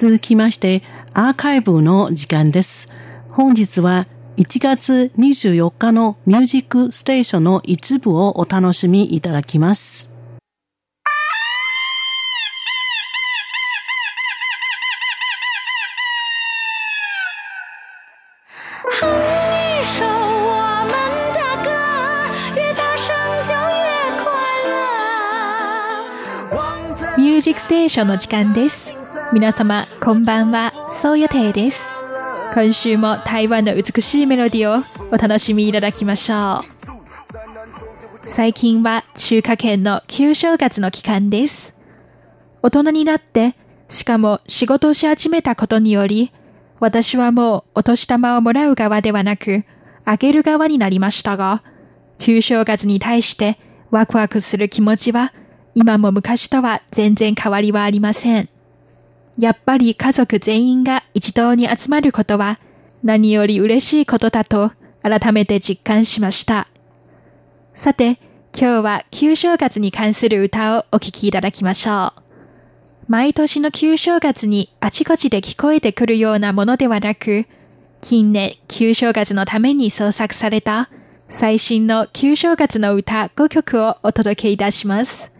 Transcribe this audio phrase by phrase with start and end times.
[0.00, 2.88] 続きましてアーカイブの時間です。
[3.30, 10.14] 本日は1月24日のミュージックステーションの一部をお楽しみいただきます。
[27.16, 28.97] ミュージックステーションの時間です。
[29.30, 31.84] 皆様、こんばんは、そう予定です。
[32.54, 36.64] 今週も台湾の美しいメロディをお楽しみいただきましょう。
[38.22, 41.74] 最近は中華圏の旧正月の期間です。
[42.62, 43.54] 大人になって、
[43.88, 46.32] しかも仕事をし始めたことにより、
[46.80, 49.64] 私はもうお年玉をもらう側ではなく、
[50.06, 51.62] あげる側になりましたが、
[52.18, 53.58] 旧正月に対して
[53.90, 55.34] ワクワクする気持ちは、
[55.74, 58.48] 今も昔とは全然変わりはありません。
[59.38, 62.58] やっぱり家族全員が一堂に集まることは
[63.04, 66.68] 何より嬉しいことだと改めて実感しました。
[67.72, 68.18] さて、
[68.52, 72.22] 今日は旧正月に関する歌をお聴きいただきましょう。
[73.06, 77.46] 毎年の旧正月にあちこちで聞こえてくるようなものではなく、
[78.00, 80.90] 近年旧正月のために創作された
[81.28, 85.30] 最新の旧正月の歌5曲をお届けいたします。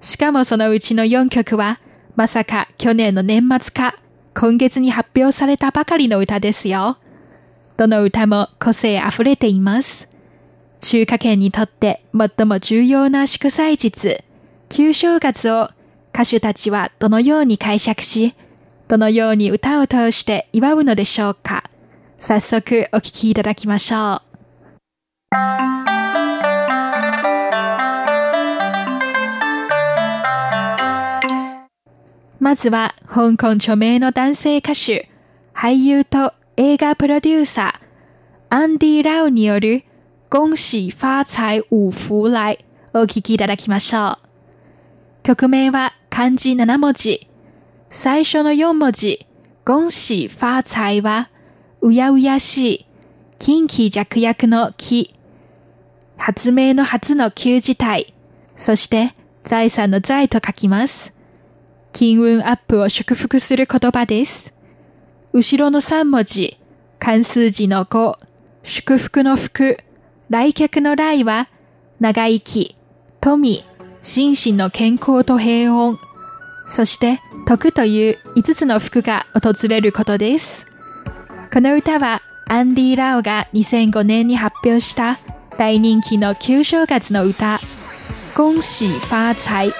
[0.00, 1.78] しかもそのうちの4曲は
[2.16, 3.96] まさか去年の年末か、
[4.34, 6.98] 今月に発表されたばかりの歌ですよ。
[7.76, 10.08] どの歌も個性あふれています。
[10.80, 14.18] 中華圏にとって最も重要な祝祭日、
[14.68, 15.70] 旧正月を
[16.12, 18.34] 歌手たちはどのように解釈し、
[18.88, 21.64] どのように歌を通して祝うのでしょうか。
[22.16, 24.29] 早速お聴きいただきましょう。
[32.50, 35.08] まずは香港著名の男性歌手、
[35.54, 39.84] 俳優と映画プロデューサー、アンディ・ラオによる
[40.30, 44.18] 恭喜发財五福来お聴きいただきましょう。
[45.22, 47.28] 曲名は漢字7文字。
[47.88, 49.28] 最初の4文字、
[49.64, 51.30] 恭喜发財は、
[51.82, 52.86] うやうやしい、
[53.38, 55.14] 近畿弱役の木、
[56.16, 58.12] 発明の初の旧字体、
[58.56, 61.19] そして財産の財と書きます。
[61.92, 64.54] 金運アップを祝福する言葉です。
[65.32, 66.58] 後ろの3文字、
[66.98, 68.18] 漢数字の5、
[68.62, 69.78] 祝福の福、
[70.28, 71.48] 来客の来は、
[71.98, 72.76] 長生き、
[73.20, 73.64] 富、
[74.02, 75.96] 心身の健康と平穏、
[76.66, 80.66] そして徳という5つの福が訪れることです。
[81.52, 85.18] この歌はアンディ・ラオが2005年に発表した
[85.58, 87.58] 大人気の旧正月の歌、
[88.36, 89.72] 恭喜发財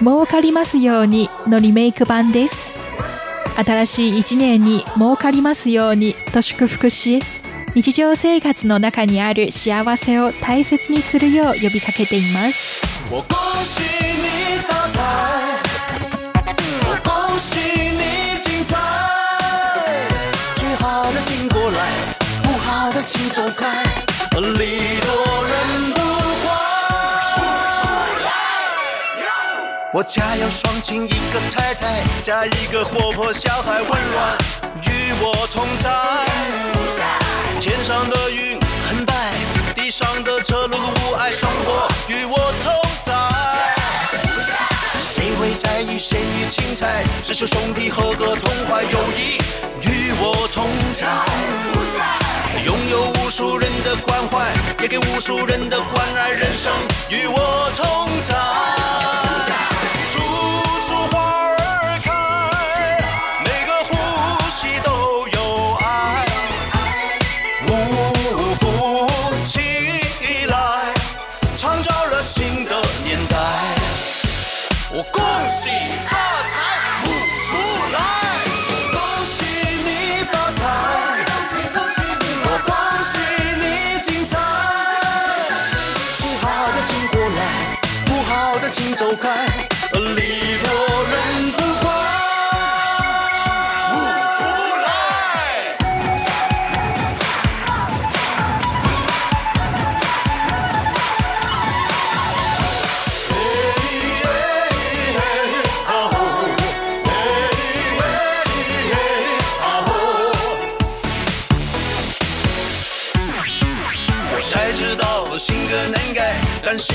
[0.00, 2.74] 儲かりますようにのリメイク版です。
[3.56, 7.20] 新しい一年に儲かりますようにと祝福し、
[7.74, 14.13] 日常生活の中にある幸せを大切にするよう呼びかけています。
[29.94, 34.36] 我家有双亲，一个太太，加一个活泼小孩，温暖
[34.82, 35.88] 与我同在。
[37.60, 39.14] 天上的云很白，
[39.72, 42.74] 地上的车碌碌无碍，生活与我同
[43.04, 43.14] 在。
[45.00, 47.04] 谁会在意谁与精彩？
[47.24, 49.38] 只求兄弟和个同怀，友谊
[49.80, 50.68] 与我同
[50.98, 51.06] 在。
[52.64, 56.72] 拥有无数人的关怀，也给无数人的关爱，人生
[57.10, 58.73] 与我同在。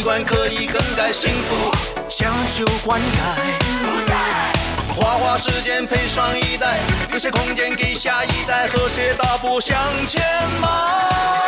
[0.00, 1.70] 习惯可以更改，幸福
[2.08, 4.96] 将就灌溉。
[4.96, 6.78] 花花世间配上一代，
[7.10, 9.76] 留下空间给下一代，和谐大步向
[10.06, 10.22] 前
[10.62, 11.39] 迈。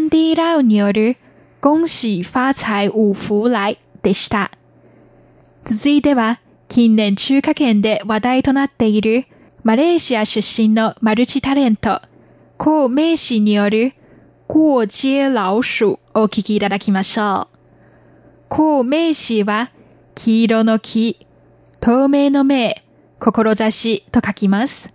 [0.00, 1.16] ンディ・ラウによる
[1.60, 4.50] 恭喜发财五福来でした。
[5.64, 9.26] 続いては、近年中華圏で話題となっている
[9.62, 12.00] マレーシア出身のマルチタレント、
[12.56, 13.92] コウ・メイシによる
[14.48, 17.58] 过街老鼠をお聞きいただきましょう。
[18.48, 19.70] コウ・メイシは、
[20.14, 21.26] 黄色の木、
[21.80, 22.74] 透明の明、
[23.20, 24.94] 志と書きます。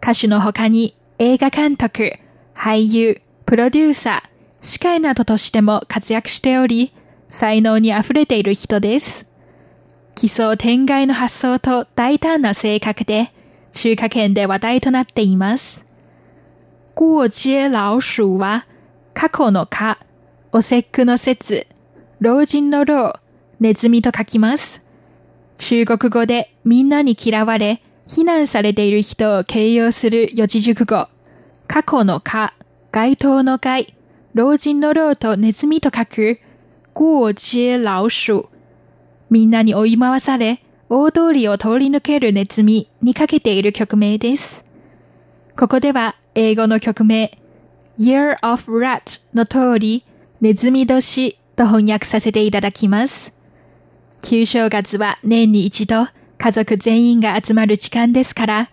[0.00, 2.18] 歌手の他に映画監督、
[2.54, 4.28] 俳優、プロデューサー、
[4.60, 6.92] 司会などとしても活躍しており、
[7.28, 9.26] 才能に溢れている人です。
[10.14, 13.32] 奇想天外の発想と大胆な性格で、
[13.72, 15.86] 中華圏で話題となっています。
[16.94, 18.66] 過街老鼠は、
[19.14, 19.98] 過去の過、
[20.52, 21.66] お節句の節、
[22.20, 23.18] 老人の老、
[23.60, 24.82] ネズミと書きます。
[25.56, 31.08] 中国語でみんなに嫌われ、非難されている人を形容する四字熟語。
[31.66, 32.52] 過去の過、
[32.90, 33.94] 街頭の街、
[34.32, 36.40] 老人の老とネズミと書く、
[36.94, 38.48] 過街老鼠。
[39.28, 44.64] みんなに追い回され、大通りを通り抜けるネズミにかけている曲名です。
[45.54, 47.38] ここでは英語の曲名
[47.98, 50.04] Year of Rat の通り、
[50.40, 53.34] ネズミ年と翻訳させていただきます。
[54.22, 56.08] 旧正月は年に一度
[56.38, 58.70] 家族全員が集まる時間ですから、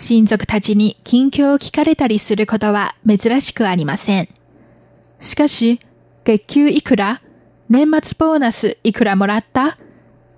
[0.00, 4.28] 親族たちに近況を聞かれたりすることは珍しくありません。
[5.18, 5.80] しかし、
[6.22, 7.20] 月給いくら
[7.68, 9.76] 年末ボーナスいくらもらった？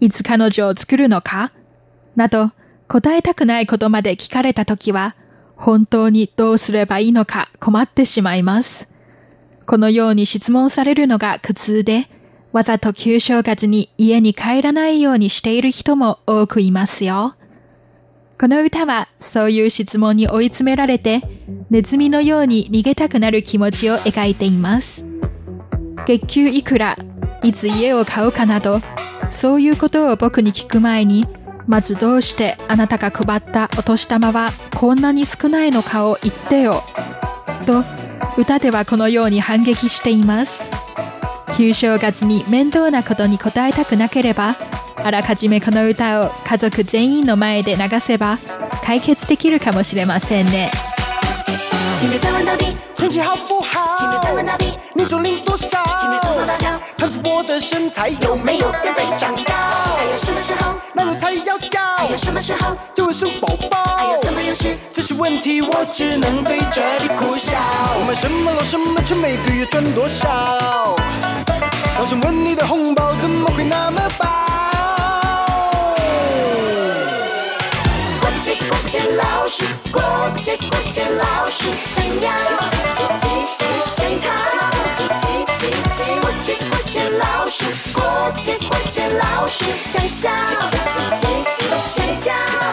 [0.00, 1.52] いつ彼女を作るのか？
[2.16, 2.52] など、
[2.88, 5.14] 答えたくないことまで聞かれたときは、
[5.56, 8.88] 本当にどうすればいいのか困ってしまいます。
[9.66, 12.08] このように質問されるのが苦痛で、
[12.52, 17.34] わざと旧正月に家に帰らないようにしている人も多くいますよ。
[18.40, 21.20] この歌はそういう質問に追い詰められて、
[21.68, 25.04] ネズミのように逃げたくなる気持ちを描いています。
[26.06, 26.96] 月給いくら、
[27.42, 28.80] いつ家を買うかなど、
[29.30, 31.26] そういうことを僕に聞く前に、
[31.66, 36.82] まずどうしてあなたが配ったお年玉はこんなに少ないのかを言ってよ。
[37.66, 37.84] と、
[38.38, 40.64] 歌ではこのように反撃しています。
[41.58, 44.56] 旧正月に面倒なことに答えたくなければ、
[45.02, 48.38] あらかじめこの歌を家族全員の前で流せば
[48.84, 50.70] 解決できるかもしれませんね。
[51.98, 53.60] 请别再问到底，成绩好不
[53.98, 54.34] 请别再好？
[54.34, 55.68] 问到底，你就领多少？
[55.98, 59.52] 请别从头到脚，看出我的身材有有没有没有变肥长高？
[59.52, 60.74] 还有什么时候？
[60.94, 62.16] 哪个才要高还有？
[62.16, 62.76] 什么时候？
[62.94, 64.20] 就会数宝宝还有。
[64.92, 67.58] 这些问题我只能对着你苦笑。
[67.98, 70.96] 我买什么老什么车，每个月赚多少？
[71.98, 74.49] 老想问你的红包怎么会那么薄？
[78.70, 80.00] 过街过街老鼠，过
[80.38, 82.30] 街过街老鼠，想要
[83.88, 84.30] 想逃。
[86.20, 88.00] 过街过街老鼠，过
[88.40, 90.30] 街过街老鼠，想笑
[91.88, 92.69] 想叫。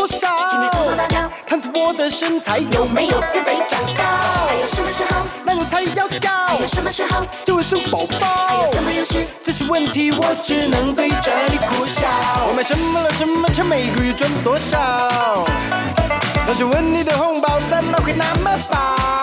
[0.00, 0.48] 多少？
[0.48, 4.02] 请别从头到脚，看看我的身材有有没有变肥长高？
[4.48, 5.26] 还有什么时候？
[5.44, 6.58] 男友才要高还？
[6.58, 7.22] 有什么时候？
[7.44, 8.70] 就会生宝宝还有。
[8.72, 8.90] 这么？
[9.42, 12.08] 这些问题我只能对着你苦笑。
[12.48, 14.78] 我买什么了什么车，每个月赚多少？
[16.48, 19.19] 老想问你的红包怎么会那么薄？